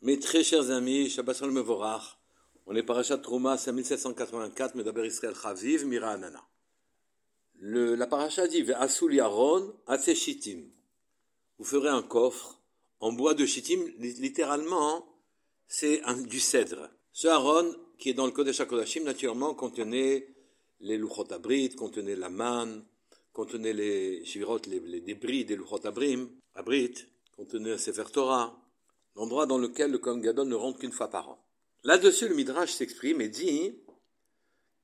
Mes 0.00 0.20
très 0.20 0.44
chers 0.44 0.70
amis, 0.70 1.10
Shabbat 1.10 1.36
Shalom 1.36 1.54
Mevorach, 1.54 2.20
on 2.66 2.76
est 2.76 2.84
parachat 2.84 3.18
Trouma, 3.18 3.58
c'est 3.58 3.72
1784, 3.72 4.76
Medaber 4.76 5.04
Israël 5.04 5.34
Chaviv, 5.34 5.84
Mira 5.86 6.10
Anana. 6.10 6.40
Le, 7.58 7.96
la 7.96 8.06
paracha 8.06 8.46
dit, 8.46 8.62
Ve'asul 8.62 9.14
Yaron, 9.14 9.74
Shitim. 10.14 10.70
Vous 11.58 11.64
ferez 11.64 11.88
un 11.88 12.02
coffre 12.02 12.60
en 13.00 13.10
bois 13.10 13.34
de 13.34 13.44
Shittim, 13.44 13.80
littéralement, 13.98 15.04
c'est 15.66 16.00
du 16.28 16.38
cèdre. 16.38 16.90
Ce 17.12 17.26
Aaron, 17.26 17.74
qui 17.98 18.10
est 18.10 18.14
dans 18.14 18.26
le 18.26 18.30
Kodesh 18.30 18.60
HaKodashim, 18.60 19.02
naturellement, 19.02 19.52
contenait 19.54 20.28
les 20.78 20.96
Luchot 20.96 21.32
Abrit, 21.32 21.70
contenait 21.70 22.14
la 22.14 22.28
manne, 22.28 22.84
contenait 23.32 23.72
les 23.72 24.24
shivirot, 24.24 24.60
les, 24.68 25.00
débris 25.00 25.44
des 25.44 25.56
Luchot 25.56 25.84
Abrim, 25.84 26.30
Abrit, 26.54 26.94
contenait 27.36 27.78
Sefer 27.78 28.04
Torah, 28.12 28.56
l'endroit 29.18 29.46
dans 29.46 29.58
lequel 29.58 29.90
le 29.90 29.98
Kohen 29.98 30.20
ne 30.20 30.54
rentre 30.54 30.78
qu'une 30.78 30.92
fois 30.92 31.08
par 31.08 31.28
an. 31.28 31.38
Là-dessus, 31.82 32.28
le 32.28 32.34
Midrash 32.34 32.72
s'exprime 32.72 33.20
et 33.20 33.28
dit 33.28 33.74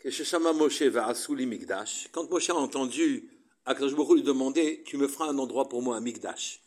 Moshe. 0.05 0.83
Quand 2.13 2.31
Moshe 2.31 2.51
a 2.51 2.55
entendu 2.55 3.31
Akash 3.65 3.93
lui 3.93 4.23
demander 4.23 4.83
Tu 4.85 4.97
me 4.97 5.09
feras 5.09 5.29
un 5.29 5.39
endroit 5.39 5.69
pour 5.69 5.83
moi, 5.83 5.97
un 5.97 6.01
Migdash. 6.01 6.63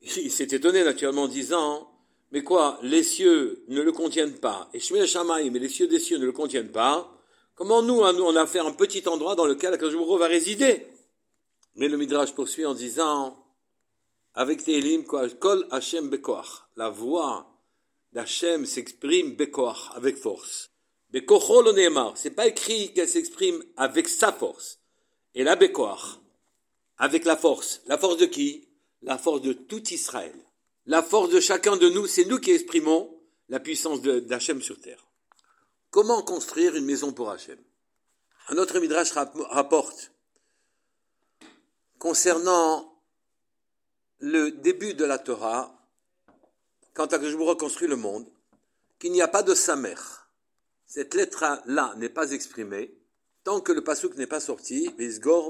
Il 0.00 0.30
s'est 0.30 0.48
étonné 0.50 0.82
naturellement 0.82 1.24
en 1.24 1.28
disant 1.28 1.90
Mais 2.32 2.42
quoi, 2.42 2.78
les 2.82 3.02
cieux 3.02 3.64
ne 3.68 3.82
le 3.82 3.92
contiennent 3.92 4.38
pas, 4.38 4.70
et 4.72 4.80
Shemel 4.80 5.06
Shamaï, 5.06 5.50
mais 5.50 5.58
les 5.58 5.68
cieux 5.68 5.88
des 5.88 6.00
cieux 6.00 6.18
ne 6.18 6.24
le 6.24 6.32
contiennent 6.32 6.72
pas. 6.72 7.14
Comment 7.54 7.82
nous, 7.82 8.00
nous, 8.12 8.24
on 8.24 8.36
a 8.36 8.46
fait 8.46 8.60
un 8.60 8.72
petit 8.72 9.06
endroit 9.08 9.34
dans 9.34 9.46
lequel 9.46 9.74
Akash 9.74 9.92
va 9.92 10.26
résider? 10.26 10.86
Mais 11.74 11.88
le 11.88 11.98
Midrash 11.98 12.32
poursuit 12.34 12.64
en 12.64 12.74
disant 12.74 13.44
avec 14.34 14.64
Télim, 14.64 15.04
Kol 15.04 15.66
Hashem 15.70 16.08
Bekoach. 16.08 16.67
La 16.78 16.90
voix 16.90 17.44
d'Hachem 18.12 18.64
s'exprime 18.64 19.34
Bekoach, 19.34 19.90
avec 19.96 20.16
force. 20.16 20.70
Bekocho 21.10 21.60
lo 21.60 21.72
C'est 22.14 22.30
pas 22.30 22.46
écrit 22.46 22.94
qu'elle 22.94 23.08
s'exprime 23.08 23.64
avec 23.76 24.08
sa 24.08 24.32
force. 24.32 24.78
Et 25.34 25.42
la 25.42 25.56
Bekoach, 25.56 26.20
avec 26.96 27.24
la 27.24 27.36
force. 27.36 27.82
La 27.86 27.98
force 27.98 28.16
de 28.18 28.26
qui? 28.26 28.68
La 29.02 29.18
force 29.18 29.42
de 29.42 29.54
tout 29.54 29.92
Israël. 29.92 30.36
La 30.86 31.02
force 31.02 31.30
de 31.30 31.40
chacun 31.40 31.76
de 31.76 31.88
nous, 31.88 32.06
c'est 32.06 32.26
nous 32.26 32.38
qui 32.38 32.52
exprimons 32.52 33.12
la 33.48 33.58
puissance 33.58 34.00
d'Hachem 34.00 34.62
sur 34.62 34.80
terre. 34.80 35.04
Comment 35.90 36.22
construire 36.22 36.76
une 36.76 36.84
maison 36.84 37.12
pour 37.12 37.28
Hachem? 37.30 37.58
Un 38.50 38.56
autre 38.56 38.78
Midrash 38.78 39.10
rapporte 39.10 40.12
concernant 41.98 43.02
le 44.20 44.52
début 44.52 44.94
de 44.94 45.04
la 45.04 45.18
Torah, 45.18 45.77
quand 46.98 47.14
vous 47.14 47.44
reconstruit 47.44 47.86
le 47.86 47.94
monde, 47.94 48.26
qu'il 48.98 49.12
n'y 49.12 49.22
a 49.22 49.28
pas 49.28 49.44
de 49.44 49.54
Samer. 49.54 49.94
Cette 50.84 51.14
lettre-là 51.14 51.94
n'est 51.96 52.08
pas 52.08 52.32
exprimée 52.32 52.98
tant 53.44 53.60
que 53.60 53.70
le 53.72 53.84
pasouk 53.84 54.16
n'est 54.16 54.26
pas 54.26 54.40
sorti, 54.40 54.90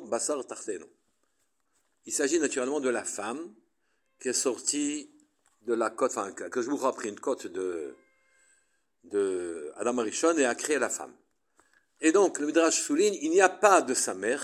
Basar. 0.04 0.44
Il 2.04 2.12
s'agit 2.12 2.38
naturellement 2.38 2.80
de 2.80 2.90
la 2.90 3.02
femme 3.02 3.54
qui 4.20 4.28
est 4.28 4.34
sortie 4.34 5.10
de 5.62 5.72
la 5.72 5.88
côte, 5.88 6.10
enfin, 6.10 6.32
que 6.32 6.60
je 6.60 6.68
vous 6.68 6.92
pris 6.92 7.08
une 7.08 7.18
côte 7.18 7.46
de, 7.46 7.96
de 9.04 9.72
Adam 9.76 9.98
Arishon 9.98 10.36
et 10.36 10.44
a 10.44 10.54
créé 10.54 10.78
la 10.78 10.90
femme. 10.90 11.14
Et 12.00 12.12
donc, 12.12 12.38
le 12.40 12.46
Midrash 12.46 12.80
souligne, 12.80 13.14
il 13.22 13.30
n'y 13.30 13.40
a 13.40 13.48
pas 13.48 13.80
de 13.80 13.94
Samer, 13.94 14.36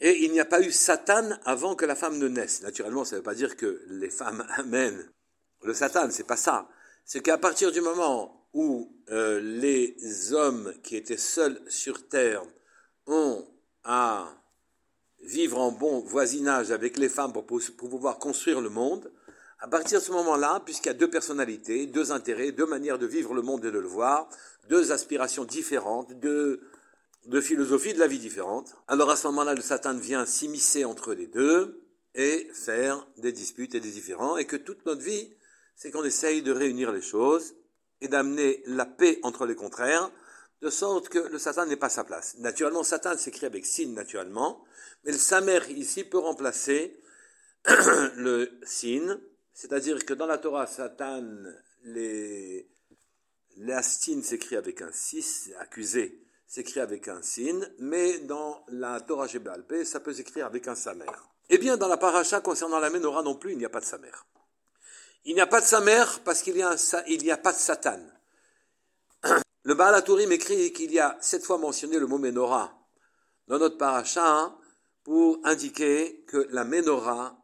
et 0.00 0.22
il 0.22 0.32
n'y 0.32 0.40
a 0.40 0.44
pas 0.44 0.60
eu 0.60 0.70
Satan 0.70 1.30
avant 1.44 1.74
que 1.74 1.86
la 1.86 1.96
femme 1.96 2.18
ne 2.18 2.28
naisse. 2.28 2.60
Naturellement, 2.60 3.04
ça 3.06 3.16
ne 3.16 3.20
veut 3.20 3.24
pas 3.24 3.34
dire 3.34 3.56
que 3.56 3.82
les 3.88 4.10
femmes 4.10 4.46
amènent 4.56 5.10
le 5.62 5.74
Satan, 5.74 6.08
c'est 6.10 6.26
pas 6.26 6.36
ça. 6.36 6.68
C'est 7.04 7.20
qu'à 7.20 7.38
partir 7.38 7.72
du 7.72 7.80
moment 7.80 8.48
où 8.52 8.92
euh, 9.10 9.40
les 9.40 10.32
hommes 10.32 10.72
qui 10.82 10.96
étaient 10.96 11.16
seuls 11.16 11.60
sur 11.68 12.08
terre 12.08 12.42
ont 13.06 13.46
à 13.84 14.26
vivre 15.22 15.58
en 15.58 15.72
bon 15.72 16.00
voisinage 16.00 16.70
avec 16.70 16.98
les 16.98 17.08
femmes 17.08 17.32
pour, 17.32 17.44
pouvoir 17.76 18.18
construire 18.18 18.60
le 18.60 18.70
monde, 18.70 19.12
à 19.60 19.68
partir 19.68 20.00
de 20.00 20.04
ce 20.04 20.12
moment-là, 20.12 20.60
puisqu'il 20.64 20.88
y 20.88 20.90
a 20.90 20.94
deux 20.94 21.10
personnalités, 21.10 21.86
deux 21.86 22.12
intérêts, 22.12 22.52
deux 22.52 22.66
manières 22.66 22.98
de 22.98 23.06
vivre 23.06 23.34
le 23.34 23.42
monde 23.42 23.64
et 23.64 23.70
de 23.70 23.78
le 23.78 23.86
voir, 23.86 24.28
deux 24.68 24.92
aspirations 24.92 25.44
différentes, 25.44 26.12
deux 26.14 26.60
de 27.26 27.40
philosophie 27.40 27.92
de 27.92 27.98
la 27.98 28.06
vie 28.06 28.18
différente. 28.18 28.76
Alors 28.86 29.10
à 29.10 29.16
ce 29.16 29.26
moment-là, 29.28 29.54
le 29.54 29.62
Satan 29.62 29.96
vient 29.96 30.26
s'immiscer 30.26 30.84
entre 30.84 31.12
les 31.12 31.26
deux 31.26 31.82
et 32.14 32.48
faire 32.54 33.06
des 33.18 33.32
disputes 33.32 33.74
et 33.74 33.80
des 33.80 33.90
différends, 33.90 34.36
et 34.36 34.44
que 34.44 34.56
toute 34.56 34.86
notre 34.86 35.02
vie, 35.02 35.34
c'est 35.76 35.90
qu'on 35.90 36.04
essaye 36.04 36.42
de 36.42 36.52
réunir 36.52 36.90
les 36.90 37.02
choses 37.02 37.54
et 38.00 38.08
d'amener 38.08 38.62
la 38.66 38.86
paix 38.86 39.20
entre 39.22 39.46
les 39.46 39.54
contraires, 39.54 40.10
de 40.62 40.70
sorte 40.70 41.08
que 41.10 41.18
le 41.18 41.38
Satan 41.38 41.66
n'est 41.66 41.76
pas 41.76 41.90
sa 41.90 42.04
place. 42.04 42.36
Naturellement, 42.38 42.82
Satan 42.82 43.16
s'écrit 43.16 43.46
avec 43.46 43.66
sin, 43.66 43.88
naturellement, 43.88 44.64
mais 45.04 45.12
le 45.12 45.18
Samer 45.18 45.60
ici 45.68 46.04
peut 46.04 46.18
remplacer 46.18 47.00
le 48.16 48.58
sin, 48.64 49.20
c'est-à-dire 49.52 50.04
que 50.04 50.14
dans 50.14 50.26
la 50.26 50.38
Torah, 50.38 50.66
Satan, 50.66 51.24
les, 51.84 52.68
s'écrit 54.22 54.56
avec 54.56 54.82
un 54.82 54.90
6, 54.92 55.52
accusé, 55.58 56.22
s'écrit 56.46 56.80
avec 56.80 57.08
un 57.08 57.22
sin, 57.22 57.60
mais 57.78 58.18
dans 58.20 58.64
la 58.68 59.00
Torah 59.00 59.28
Shebalpé, 59.28 59.84
ça 59.84 60.00
peut 60.00 60.12
s'écrire 60.12 60.46
avec 60.46 60.68
un 60.68 60.74
samer. 60.74 61.06
Eh 61.48 61.58
bien, 61.58 61.76
dans 61.76 61.88
la 61.88 61.96
paracha 61.96 62.40
concernant 62.40 62.80
la 62.80 62.90
menorah 62.90 63.22
non 63.22 63.36
plus, 63.36 63.52
il 63.52 63.58
n'y 63.58 63.64
a 63.64 63.70
pas 63.70 63.80
de 63.80 63.84
samer. 63.84 64.10
Il 65.26 65.34
n'y 65.34 65.40
a 65.40 65.46
pas 65.48 65.60
de 65.60 65.66
samer 65.66 66.04
parce 66.24 66.40
qu'il 66.40 66.54
n'y 66.54 66.62
a, 66.62 67.36
pas 67.36 67.52
de 67.52 67.58
Satan. 67.58 67.98
Le 69.64 69.74
Baal 69.74 69.96
HaTurim 69.96 70.30
écrit 70.30 70.72
qu'il 70.72 70.92
y 70.92 71.00
a 71.00 71.18
sept 71.20 71.44
fois 71.44 71.58
mentionné 71.58 71.98
le 71.98 72.06
mot 72.06 72.18
menorah 72.18 72.72
dans 73.48 73.58
notre 73.58 73.76
paracha 73.76 74.24
hein, 74.24 74.56
pour 75.02 75.40
indiquer 75.42 76.24
que 76.28 76.46
la 76.50 76.62
menorah, 76.62 77.36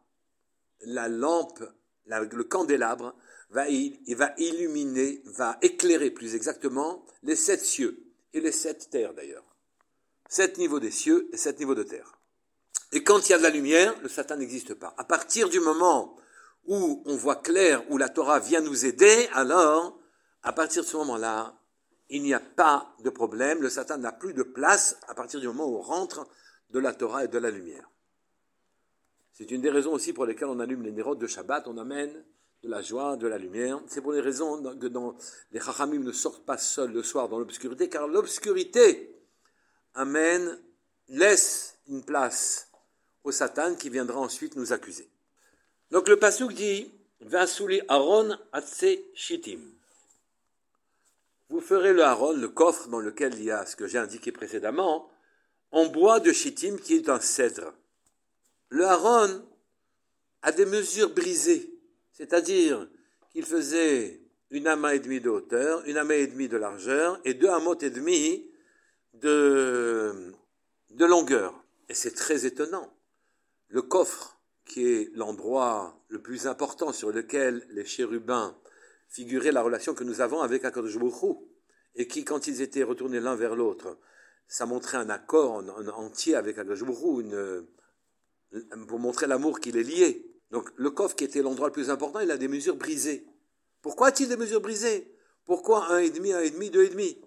la 0.85 1.09
lampe, 1.09 1.61
le 2.05 2.43
candélabre, 2.45 3.15
va, 3.49 3.67
il 3.67 4.15
va 4.15 4.33
illuminer, 4.37 5.21
va 5.25 5.57
éclairer 5.61 6.09
plus 6.09 6.35
exactement 6.35 7.05
les 7.21 7.35
sept 7.35 7.65
cieux 7.65 8.01
et 8.33 8.39
les 8.39 8.53
sept 8.53 8.89
terres 8.91 9.13
d'ailleurs. 9.13 9.57
Sept 10.29 10.57
niveaux 10.57 10.79
des 10.79 10.91
cieux 10.91 11.29
et 11.33 11.37
sept 11.37 11.59
niveaux 11.59 11.75
de 11.75 11.83
terre. 11.83 12.17
Et 12.93 13.03
quand 13.03 13.27
il 13.27 13.33
y 13.33 13.35
a 13.35 13.39
de 13.39 13.43
la 13.43 13.49
lumière, 13.49 13.93
le 14.01 14.07
Satan 14.07 14.37
n'existe 14.37 14.73
pas. 14.73 14.93
À 14.97 15.03
partir 15.03 15.49
du 15.49 15.59
moment 15.59 16.15
où 16.65 17.03
on 17.05 17.15
voit 17.15 17.37
clair, 17.37 17.83
où 17.89 17.97
la 17.97 18.09
Torah 18.09 18.39
vient 18.39 18.61
nous 18.61 18.85
aider, 18.85 19.27
alors, 19.33 19.99
à 20.41 20.53
partir 20.53 20.83
de 20.83 20.87
ce 20.87 20.97
moment-là, 20.97 21.59
il 22.09 22.21
n'y 22.21 22.33
a 22.33 22.39
pas 22.39 22.95
de 23.03 23.09
problème, 23.09 23.61
le 23.61 23.69
Satan 23.69 23.97
n'a 23.97 24.11
plus 24.11 24.33
de 24.33 24.43
place 24.43 24.97
à 25.07 25.15
partir 25.15 25.39
du 25.39 25.47
moment 25.47 25.65
où 25.65 25.77
on 25.77 25.81
rentre 25.81 26.27
de 26.69 26.79
la 26.79 26.93
Torah 26.93 27.25
et 27.25 27.27
de 27.27 27.37
la 27.37 27.49
lumière. 27.49 27.89
C'est 29.31 29.49
une 29.49 29.61
des 29.61 29.71
raisons 29.71 29.93
aussi 29.93 30.13
pour 30.13 30.25
lesquelles 30.25 30.47
on 30.47 30.59
allume 30.59 30.83
les 30.83 30.91
nérodes 30.91 31.19
de 31.19 31.27
Shabbat, 31.27 31.67
on 31.67 31.77
amène 31.77 32.23
de 32.61 32.69
la 32.69 32.81
joie, 32.81 33.17
de 33.17 33.27
la 33.27 33.37
lumière. 33.37 33.81
C'est 33.87 34.01
pour 34.01 34.13
les 34.13 34.21
raisons 34.21 34.61
que 34.77 34.87
dans, 34.87 35.15
les 35.51 35.59
Chachamim 35.59 36.03
ne 36.03 36.11
sortent 36.11 36.45
pas 36.45 36.57
seuls 36.57 36.91
le 36.91 37.03
soir 37.03 37.29
dans 37.29 37.39
l'obscurité, 37.39 37.89
car 37.89 38.07
l'obscurité 38.07 39.19
amène, 39.95 40.59
laisse 41.07 41.79
une 41.87 42.03
place 42.03 42.69
au 43.23 43.31
Satan 43.31 43.75
qui 43.75 43.89
viendra 43.89 44.19
ensuite 44.19 44.55
nous 44.55 44.71
accuser. 44.71 45.12
Donc 45.93 46.07
le 46.07 46.17
Pasuk 46.17 46.53
dit 46.53 46.91
Vasouli 47.21 47.79
Aaron 47.87 48.35
Atse 48.51 48.97
Shitim. 49.13 49.59
Vous 51.49 51.61
ferez 51.61 51.93
le 51.93 52.03
Aaron, 52.03 52.33
le 52.33 52.47
coffre 52.47 52.87
dans 52.87 52.99
lequel 52.99 53.35
il 53.35 53.43
y 53.43 53.51
a 53.51 53.63
ce 53.67 53.75
que 53.75 53.85
j'ai 53.85 53.99
indiqué 53.99 54.31
précédemment, 54.31 55.07
en 55.69 55.85
bois 55.85 56.19
de 56.19 56.31
Shittim 56.31 56.77
qui 56.77 56.95
est 56.95 57.09
un 57.09 57.19
cèdre. 57.19 57.75
Le 58.69 58.85
Aaron 58.85 59.45
a 60.41 60.51
des 60.51 60.65
mesures 60.65 61.13
brisées. 61.13 61.71
C'est-à-dire 62.11 62.89
qu'il 63.31 63.45
faisait 63.45 64.19
une 64.49 64.65
amas 64.65 64.95
et 64.95 64.99
demi 64.99 65.21
de 65.21 65.29
hauteur, 65.29 65.83
une 65.85 65.97
amas 65.97 66.15
et 66.15 66.25
demi 66.25 66.47
de 66.47 66.57
largeur 66.57 67.19
et 67.23 67.35
deux 67.35 67.49
amotes 67.49 67.83
et 67.83 67.91
demi 67.91 68.49
de, 69.13 70.33
de 70.89 71.05
longueur. 71.05 71.53
Et 71.87 71.93
c'est 71.93 72.15
très 72.15 72.47
étonnant. 72.47 72.91
Le 73.67 73.83
coffre, 73.83 74.32
qui 74.65 74.87
est 74.87 75.11
l'endroit 75.15 75.99
le 76.09 76.21
plus 76.21 76.47
important 76.47 76.91
sur 76.93 77.11
lequel 77.11 77.65
les 77.69 77.85
chérubins 77.85 78.55
figuraient 79.09 79.51
la 79.51 79.61
relation 79.61 79.93
que 79.93 80.03
nous 80.03 80.21
avons 80.21 80.41
avec 80.41 80.65
Akadosh 80.65 80.97
et 81.95 82.07
qui, 82.07 82.25
quand 82.25 82.47
ils 82.47 82.61
étaient 82.61 82.83
retournés 82.83 83.19
l'un 83.19 83.35
vers 83.35 83.55
l'autre, 83.55 83.97
ça 84.47 84.65
montrait 84.65 84.97
un 84.97 85.09
accord 85.09 85.53
en, 85.53 85.67
entier 85.89 86.35
avec 86.35 86.57
Akadosh 86.57 86.81
une, 87.19 87.67
pour 88.87 88.99
montrer 88.99 89.27
l'amour 89.27 89.59
qu'il 89.59 89.77
est 89.77 89.83
lié. 89.83 90.29
Donc 90.51 90.71
le 90.75 90.91
coffre 90.91 91.15
qui 91.15 91.23
était 91.23 91.41
l'endroit 91.41 91.67
le 91.67 91.73
plus 91.73 91.89
important, 91.89 92.19
il 92.19 92.31
a 92.31 92.37
des 92.37 92.47
mesures 92.47 92.75
brisées. 92.75 93.27
Pourquoi 93.81 94.07
a-t-il 94.07 94.29
des 94.29 94.37
mesures 94.37 94.61
brisées? 94.61 95.13
Pourquoi 95.45 95.91
un 95.91 95.99
et 95.99 96.09
demi, 96.09 96.31
un 96.31 96.39
et 96.39 96.51
demi, 96.51 96.69
deux 96.69 96.85
et 96.85 96.89
demi? 96.89 97.19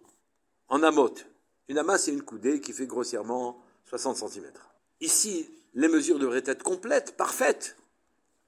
En 0.68 0.82
amote. 0.82 1.26
Une 1.68 1.78
amas, 1.78 1.98
c'est 1.98 2.12
une 2.12 2.22
coudée 2.22 2.60
qui 2.60 2.72
fait 2.72 2.86
grossièrement 2.86 3.62
60 3.84 4.16
cm. 4.16 4.52
Ici, 5.00 5.48
les 5.76 5.88
mesures 5.88 6.18
devraient 6.18 6.42
être 6.46 6.62
complètes, 6.62 7.16
parfaites. 7.16 7.76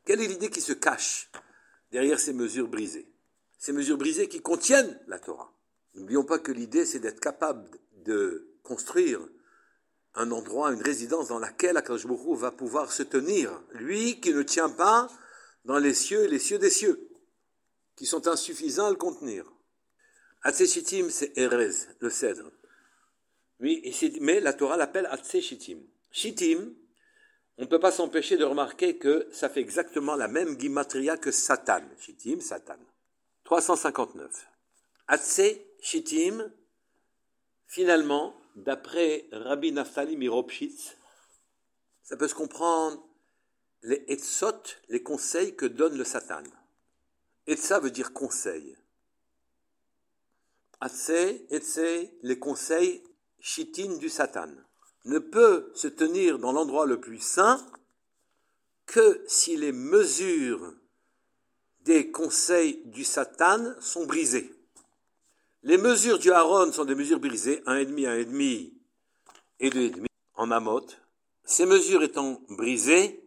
Quelle 0.04 0.22
est 0.22 0.26
l'idée 0.26 0.48
qui 0.48 0.62
se 0.62 0.72
cache 0.72 1.30
derrière 1.92 2.19
ces 2.19 2.32
mesures 2.32 2.69
brisées? 2.69 3.06
Ces 3.58 3.72
mesures 3.72 3.98
brisées 3.98 4.28
qui 4.28 4.40
contiennent 4.40 4.98
la 5.06 5.19
Torah. 5.19 5.52
N'oublions 5.94 6.25
pas 6.25 6.38
que 6.38 6.52
l'idée, 6.52 6.86
c'est 6.86 7.00
d'être 7.00 7.20
capable 7.20 7.69
de 8.04 8.48
construire 8.62 9.20
un 10.14 10.30
endroit, 10.30 10.72
une 10.72 10.82
résidence 10.82 11.28
dans 11.28 11.38
laquelle 11.38 11.76
Akadosh 11.76 12.06
va 12.06 12.50
pouvoir 12.50 12.92
se 12.92 13.02
tenir. 13.02 13.62
Lui 13.72 14.20
qui 14.20 14.32
ne 14.32 14.42
tient 14.42 14.70
pas 14.70 15.10
dans 15.66 15.78
les 15.78 15.94
cieux 15.94 16.24
et 16.24 16.28
les 16.28 16.38
cieux 16.38 16.58
des 16.58 16.70
cieux, 16.70 17.10
qui 17.94 18.06
sont 18.06 18.26
insuffisants 18.26 18.86
à 18.86 18.90
le 18.90 18.96
contenir. 18.96 19.52
Atseshitim, 20.42 21.10
c'est 21.10 21.36
Erez, 21.36 21.74
le 22.00 22.08
cèdre. 22.08 22.50
Oui, 23.60 23.82
mais 24.22 24.40
la 24.40 24.54
Torah 24.54 24.78
l'appelle 24.78 25.06
Atseshitim. 25.10 25.81
Shittim, 26.10 26.72
on 27.58 27.62
ne 27.62 27.66
peut 27.66 27.81
pas 27.81 27.90
s'empêcher 27.90 28.37
de 28.37 28.44
remarquer 28.44 28.99
que 28.99 29.28
ça 29.32 29.49
fait 29.49 29.60
exactement 29.60 30.14
la 30.14 30.28
même 30.28 30.58
gimatria 30.58 31.16
que 31.16 31.32
Satan. 31.32 31.82
Shittim, 31.99 32.40
Satan. 32.40 32.78
359. 33.44 34.46
Atse, 35.08 35.40
Shittim, 35.81 36.52
finalement, 37.66 38.37
d'après 38.55 39.26
Rabbi 39.32 39.72
Naftali 39.72 40.16
Miropshitz, 40.16 40.96
ça 42.05 42.16
peut 42.16 42.28
se 42.28 42.34
comprendre 42.34 43.05
les 43.82 44.05
etzot, 44.08 44.62
les 44.88 45.02
conseils 45.02 45.56
que 45.56 45.66
donne 45.66 45.99
le 45.99 46.05
Satan. 46.05 46.44
Etza 47.49 47.81
veut 47.81 47.90
dire 47.90 48.12
conseil. 48.12 48.76
Atse, 50.81 51.10
Etse, 51.50 52.08
les 52.22 52.38
conseils 52.38 53.02
chitin 53.40 53.96
du 53.96 54.08
Satan, 54.08 54.50
ne 55.04 55.18
peut 55.18 55.70
se 55.74 55.88
tenir 55.88 56.38
dans 56.38 56.52
l'endroit 56.52 56.86
le 56.86 57.00
plus 57.00 57.20
saint 57.20 57.64
que 58.86 59.22
si 59.26 59.56
les 59.56 59.72
mesures 59.72 60.72
des 61.80 62.10
conseils 62.10 62.82
du 62.86 63.04
Satan 63.04 63.74
sont 63.80 64.06
brisées. 64.06 64.52
Les 65.62 65.78
mesures 65.78 66.18
du 66.18 66.30
Aaron 66.30 66.72
sont 66.72 66.84
des 66.84 66.94
mesures 66.94 67.18
brisées, 67.18 67.62
un 67.66 67.76
et 67.76 67.86
demi, 67.86 68.06
un 68.06 68.16
et 68.16 68.24
demi 68.24 68.74
et 69.60 69.70
deux 69.70 69.80
et 69.80 69.90
demi 69.90 70.08
en 70.36 70.50
amote. 70.50 71.00
Ces 71.44 71.66
mesures 71.66 72.02
étant 72.02 72.40
brisées, 72.48 73.22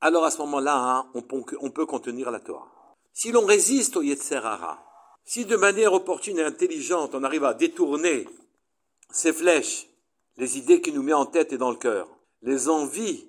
alors 0.00 0.24
à 0.24 0.30
ce 0.30 0.38
moment-là, 0.38 0.76
hein, 0.76 1.10
on, 1.14 1.70
peut 1.70 1.86
contenir 1.86 2.30
la 2.30 2.40
Torah. 2.40 2.70
Si 3.12 3.32
l'on 3.32 3.44
résiste 3.44 3.96
au 3.96 4.02
Yetzerara, 4.02 4.84
si 5.24 5.44
de 5.44 5.56
manière 5.56 5.92
opportune 5.92 6.38
et 6.38 6.44
intelligente 6.44 7.14
on 7.14 7.24
arrive 7.24 7.44
à 7.44 7.54
détourner 7.54 8.28
ces 9.10 9.32
flèches, 9.32 9.88
les 10.36 10.58
idées 10.58 10.80
qui 10.80 10.92
nous 10.92 11.02
met 11.02 11.12
en 11.12 11.26
tête 11.26 11.52
et 11.52 11.58
dans 11.58 11.70
le 11.70 11.76
cœur, 11.76 12.08
les 12.42 12.68
envies 12.68 13.28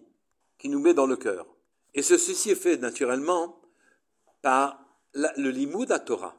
qui 0.57 0.69
nous 0.69 0.79
met 0.79 0.93
dans 0.93 1.07
le 1.07 1.15
cœur, 1.15 1.45
et 1.93 2.01
ceci 2.01 2.49
est 2.49 2.55
fait 2.55 2.77
naturellement 2.77 3.59
par 4.41 4.83
le 5.13 5.49
limoud 5.49 5.91
à 5.91 5.99
Torah 5.99 6.35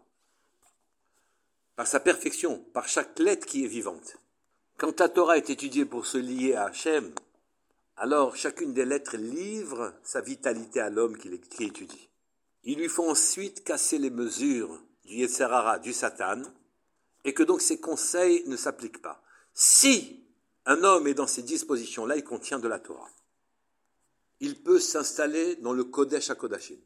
par 1.78 1.86
sa 1.86 2.00
perfection, 2.00 2.58
par 2.72 2.88
chaque 2.88 3.20
lettre 3.20 3.46
qui 3.46 3.64
est 3.64 3.68
vivante. 3.68 4.16
Quand 4.78 4.98
la 4.98 5.08
Torah 5.08 5.36
est 5.36 5.48
étudiée 5.48 5.84
pour 5.84 6.06
se 6.06 6.18
lier 6.18 6.56
à 6.56 6.64
Hachem, 6.64 7.14
alors 7.96 8.34
chacune 8.34 8.74
des 8.74 8.84
lettres 8.84 9.16
livre 9.16 9.94
sa 10.02 10.20
vitalité 10.20 10.80
à 10.80 10.90
l'homme 10.90 11.16
qui, 11.16 11.28
étudie. 11.62 12.08
Il 12.64 12.78
lui 12.78 12.88
faut 12.88 13.08
ensuite 13.08 13.62
casser 13.62 13.98
les 13.98 14.10
mesures 14.10 14.82
du 15.04 15.18
Yetzerara, 15.18 15.78
du 15.78 15.92
Satan, 15.92 16.42
et 17.22 17.32
que 17.32 17.44
donc 17.44 17.60
ses 17.60 17.78
conseils 17.78 18.42
ne 18.48 18.56
s'appliquent 18.56 19.00
pas. 19.00 19.22
Si 19.54 20.26
un 20.68 20.84
homme 20.84 21.06
est 21.08 21.14
dans 21.14 21.26
ces 21.26 21.42
dispositions-là, 21.42 22.16
il 22.16 22.24
contient 22.24 22.58
de 22.58 22.68
la 22.68 22.78
Torah. 22.78 23.10
Il 24.40 24.62
peut 24.62 24.78
s'installer 24.78 25.56
dans 25.56 25.72
le 25.72 25.82
Kodesh 25.82 26.28
HaKodashim. 26.28 26.78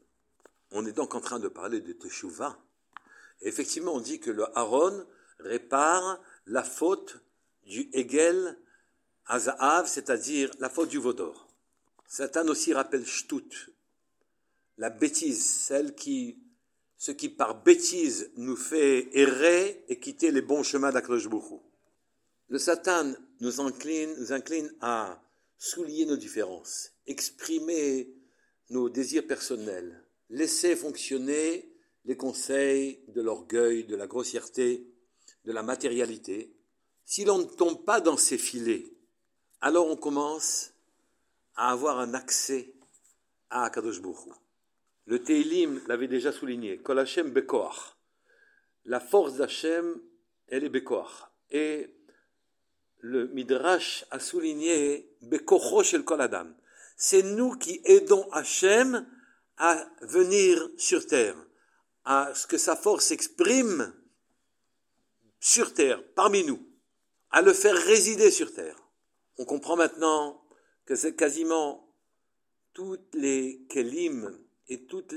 On 0.71 0.85
est 0.85 0.93
donc 0.93 1.13
en 1.15 1.19
train 1.19 1.39
de 1.39 1.49
parler 1.49 1.81
de 1.81 1.91
Teshuvah, 1.91 2.57
effectivement, 3.41 3.93
on 3.93 3.99
dit 3.99 4.21
que 4.21 4.31
le 4.31 4.45
Aaron 4.57 5.05
répare 5.39 6.21
la 6.45 6.63
faute 6.63 7.19
du 7.65 7.89
Hegel 7.91 8.57
Azahav, 9.25 9.87
c'est-à-dire 9.87 10.49
la 10.59 10.69
faute 10.69 10.89
du 10.89 10.97
Vaudor. 10.97 11.47
Satan 12.07 12.47
aussi 12.47 12.73
rappelle 12.73 13.05
Shtut, 13.05 13.69
la 14.77 14.89
bêtise, 14.89 15.45
celle 15.45 15.93
qui, 15.93 16.39
ce 16.97 17.11
qui 17.11 17.27
par 17.27 17.63
bêtise 17.63 18.31
nous 18.37 18.55
fait 18.55 19.09
errer 19.17 19.83
et 19.89 19.99
quitter 19.99 20.31
les 20.31 20.41
bons 20.41 20.63
chemins 20.63 20.91
d'Akrosh 20.91 21.27
Le 22.47 22.57
Satan 22.57 23.13
nous 23.43 23.59
incline, 23.59 24.73
à 24.79 25.21
souligner 25.57 26.05
nos 26.05 26.15
différences, 26.15 26.91
exprimer 27.05 28.09
nos 28.69 28.89
désirs 28.89 29.27
personnels, 29.27 30.01
laisser 30.29 30.77
fonctionner 30.77 31.69
les 32.05 32.15
conseils 32.15 33.03
de 33.09 33.21
l'orgueil, 33.21 33.83
de 33.83 33.97
la 33.97 34.07
grossièreté, 34.07 34.87
de 35.43 35.51
la 35.51 35.61
matérialité, 35.61 36.55
si 37.03 37.25
l'on 37.25 37.39
ne 37.39 37.43
tombe 37.43 37.83
pas 37.83 37.99
dans 37.99 38.15
ces 38.15 38.37
filets, 38.37 38.85
alors 39.59 39.87
on 39.87 39.97
commence 39.97 40.71
à 41.55 41.71
avoir 41.71 41.99
un 41.99 42.13
accès 42.13 42.73
à 43.49 43.65
Akadosh 43.65 44.01
Le 45.05 45.21
Teilim 45.21 45.81
l'avait 45.87 46.07
déjà 46.07 46.31
souligné, 46.31 46.77
Kol 46.77 46.99
Hashem 46.99 47.31
Bekoach. 47.31 47.97
La 48.85 49.01
force 49.01 49.35
d'Hachem, 49.35 50.01
elle 50.47 50.63
est 50.63 50.69
Bekoach. 50.69 51.25
Et 51.51 51.93
le 53.03 53.27
Midrash 53.27 54.05
a 54.11 54.19
souligné 54.19 55.09
Bekocho 55.21 55.83
shel 55.83 56.05
Kol. 56.05 56.25
C'est 56.95 57.21
nous 57.21 57.51
qui 57.51 57.81
aidons 57.83 58.25
Hachem 58.31 59.05
à 59.57 59.85
venir 60.01 60.69
sur 60.77 61.05
terre 61.05 61.35
à 62.05 62.33
ce 62.33 62.47
que 62.47 62.57
sa 62.57 62.77
force 62.77 63.05
s'exprime 63.07 63.93
sur 65.39 65.73
terre, 65.73 66.01
parmi 66.15 66.45
nous, 66.45 66.65
à 67.29 67.41
le 67.41 67.51
faire 67.51 67.75
résider 67.75 68.31
sur 68.31 68.53
terre. 68.53 68.81
On 69.37 69.43
comprend 69.43 69.75
maintenant 69.75 70.41
que 70.85 70.95
c'est 70.95 71.15
quasiment 71.15 71.93
toutes 72.73 73.13
les 73.13 73.65
kelim 73.69 74.37
et 74.69 74.85
toute 74.85 75.13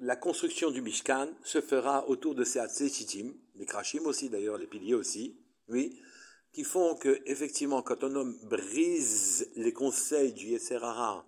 la 0.00 0.16
construction 0.16 0.72
du 0.72 0.82
Mishkan 0.82 1.28
se 1.44 1.60
fera 1.60 2.08
autour 2.08 2.34
de 2.34 2.42
ces 2.42 2.60
Chitim, 2.88 3.32
les 3.54 3.66
Krachim 3.66 4.06
aussi 4.06 4.28
d'ailleurs, 4.28 4.58
les 4.58 4.66
piliers 4.66 4.94
aussi, 4.94 5.36
oui, 5.68 6.00
qui 6.52 6.64
font 6.64 6.94
que, 6.96 7.22
effectivement, 7.26 7.82
quand 7.82 8.04
un 8.04 8.14
homme 8.14 8.38
brise 8.42 9.48
les 9.56 9.72
conseils 9.72 10.32
du 10.32 10.48
Yeserara, 10.48 11.26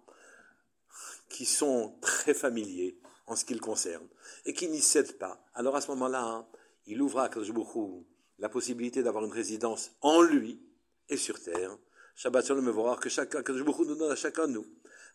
qui 1.29 1.47
sont 1.47 1.95
très 2.01 2.35
familiers, 2.35 2.99
en 3.27 3.37
ce 3.37 3.45
qui 3.45 3.55
le 3.55 3.61
concerne, 3.61 4.07
et 4.45 4.53
qui 4.53 4.69
n'y 4.69 4.83
cède 4.83 5.19
pas, 5.19 5.43
alors 5.55 5.77
à 5.77 5.81
ce 5.81 5.89
moment-là, 5.93 6.23
hein, 6.23 6.47
il 6.87 7.01
ouvre 7.01 7.21
à 7.21 7.29
Kajbouchou 7.29 8.05
la 8.39 8.49
possibilité 8.49 9.03
d'avoir 9.03 9.25
une 9.25 9.33
résidence 9.33 9.93
en 10.03 10.21
lui 10.21 10.61
et 11.09 11.17
sur 11.17 11.43
terre. 11.43 11.77
Shabbat 12.17 12.47
Shalom 12.47 12.69
voir 12.71 13.01
que 13.01 13.09
chacun, 13.09 13.43
Kajbouchou 13.43 13.87
nous 13.87 13.97
donne 13.97 14.13
à 14.13 14.17
chacun 14.17 14.47
de 14.47 14.53
nous 14.53 14.67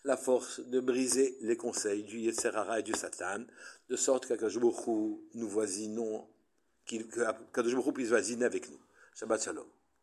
la 0.05 0.17
force 0.17 0.61
de 0.61 0.79
briser 0.79 1.37
les 1.41 1.57
conseils 1.57 2.03
du 2.03 2.19
Yetzerara 2.19 2.79
et 2.79 2.83
du 2.83 2.93
Satan, 2.93 3.43
de 3.89 3.95
sorte 3.95 4.25
qu'Akajbouchou 4.25 5.29
nous 5.35 5.47
voisinons, 5.47 6.27
qu'Akajbouchou 6.85 7.91
puisse 7.91 8.09
voisiner 8.09 8.45
avec 8.45 8.69
nous. 8.71 8.79
Shabbat 9.13 9.43
Shalom. 9.43 9.67